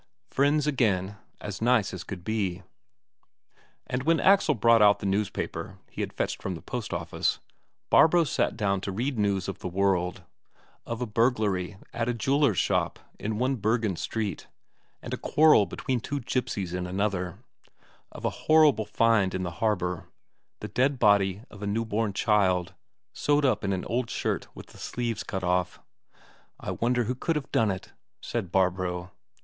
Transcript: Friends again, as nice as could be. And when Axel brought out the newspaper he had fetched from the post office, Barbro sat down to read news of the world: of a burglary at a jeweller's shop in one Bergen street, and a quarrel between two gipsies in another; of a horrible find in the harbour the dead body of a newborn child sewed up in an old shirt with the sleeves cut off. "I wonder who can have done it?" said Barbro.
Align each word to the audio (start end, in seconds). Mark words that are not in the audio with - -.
Friends 0.31 0.65
again, 0.65 1.17
as 1.39 1.61
nice 1.61 1.93
as 1.93 2.03
could 2.03 2.23
be. 2.23 2.63
And 3.85 4.01
when 4.01 4.19
Axel 4.19 4.55
brought 4.55 4.81
out 4.81 4.97
the 4.97 5.05
newspaper 5.05 5.77
he 5.91 6.01
had 6.01 6.11
fetched 6.11 6.41
from 6.41 6.55
the 6.55 6.61
post 6.63 6.91
office, 6.91 7.37
Barbro 7.91 8.23
sat 8.23 8.57
down 8.57 8.81
to 8.81 8.91
read 8.91 9.19
news 9.19 9.47
of 9.47 9.59
the 9.59 9.67
world: 9.67 10.23
of 10.87 11.03
a 11.03 11.05
burglary 11.05 11.77
at 11.93 12.09
a 12.09 12.15
jeweller's 12.15 12.57
shop 12.57 12.97
in 13.19 13.37
one 13.37 13.57
Bergen 13.57 13.95
street, 13.95 14.47
and 15.03 15.13
a 15.13 15.17
quarrel 15.17 15.67
between 15.67 15.99
two 15.99 16.19
gipsies 16.21 16.73
in 16.73 16.87
another; 16.87 17.37
of 18.11 18.25
a 18.25 18.31
horrible 18.47 18.85
find 18.85 19.35
in 19.35 19.43
the 19.43 19.51
harbour 19.61 20.07
the 20.61 20.67
dead 20.67 20.97
body 20.97 21.43
of 21.51 21.61
a 21.61 21.67
newborn 21.67 22.11
child 22.13 22.73
sewed 23.13 23.45
up 23.45 23.63
in 23.63 23.71
an 23.71 23.85
old 23.85 24.09
shirt 24.09 24.47
with 24.55 24.65
the 24.65 24.79
sleeves 24.79 25.23
cut 25.23 25.43
off. 25.43 25.79
"I 26.59 26.71
wonder 26.71 27.03
who 27.03 27.13
can 27.13 27.35
have 27.35 27.51
done 27.51 27.69
it?" 27.69 27.93
said 28.19 28.51
Barbro. 28.51 29.11